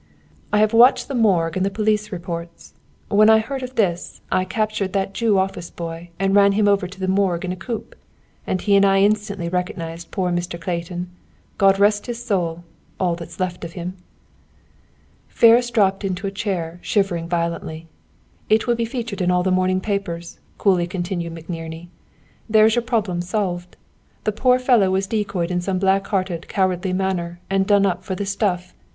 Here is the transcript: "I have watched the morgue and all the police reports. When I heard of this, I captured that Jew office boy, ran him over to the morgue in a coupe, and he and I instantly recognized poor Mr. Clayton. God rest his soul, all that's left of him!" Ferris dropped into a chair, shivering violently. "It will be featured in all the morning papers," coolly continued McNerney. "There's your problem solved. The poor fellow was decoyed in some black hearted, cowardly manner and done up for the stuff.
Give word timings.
"I 0.51 0.57
have 0.57 0.73
watched 0.73 1.09
the 1.09 1.13
morgue 1.13 1.55
and 1.55 1.63
all 1.63 1.69
the 1.69 1.75
police 1.75 2.11
reports. 2.11 2.73
When 3.09 3.29
I 3.29 3.37
heard 3.37 3.61
of 3.61 3.75
this, 3.75 4.19
I 4.31 4.45
captured 4.45 4.93
that 4.93 5.13
Jew 5.13 5.37
office 5.37 5.69
boy, 5.69 6.09
ran 6.19 6.53
him 6.53 6.67
over 6.67 6.87
to 6.87 6.99
the 6.99 7.07
morgue 7.07 7.45
in 7.45 7.51
a 7.51 7.55
coupe, 7.55 7.93
and 8.47 8.59
he 8.59 8.75
and 8.75 8.83
I 8.83 9.03
instantly 9.03 9.47
recognized 9.47 10.09
poor 10.09 10.31
Mr. 10.31 10.59
Clayton. 10.59 11.11
God 11.59 11.77
rest 11.77 12.07
his 12.07 12.25
soul, 12.25 12.63
all 12.99 13.13
that's 13.15 13.39
left 13.39 13.63
of 13.63 13.73
him!" 13.73 13.93
Ferris 15.27 15.69
dropped 15.69 16.03
into 16.03 16.25
a 16.25 16.31
chair, 16.31 16.79
shivering 16.81 17.29
violently. 17.29 17.85
"It 18.49 18.65
will 18.65 18.73
be 18.73 18.85
featured 18.85 19.21
in 19.21 19.29
all 19.29 19.43
the 19.43 19.51
morning 19.51 19.79
papers," 19.81 20.39
coolly 20.57 20.87
continued 20.87 21.35
McNerney. 21.35 21.89
"There's 22.49 22.73
your 22.73 22.81
problem 22.81 23.21
solved. 23.21 23.77
The 24.23 24.31
poor 24.31 24.57
fellow 24.57 24.89
was 24.89 25.05
decoyed 25.05 25.51
in 25.51 25.61
some 25.61 25.77
black 25.77 26.07
hearted, 26.07 26.47
cowardly 26.47 26.91
manner 26.91 27.39
and 27.51 27.67
done 27.67 27.85
up 27.85 28.03
for 28.03 28.15
the 28.15 28.25
stuff. 28.25 28.73